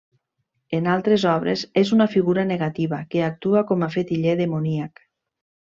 En 0.77 0.87
altres 0.93 1.25
obres 1.33 1.65
és 1.83 1.91
una 1.97 2.09
figura 2.15 2.47
negativa, 2.53 3.03
que 3.13 3.25
actua 3.29 3.65
com 3.73 3.85
a 3.91 3.95
fetiller 3.99 4.35
demoníac. 4.45 5.07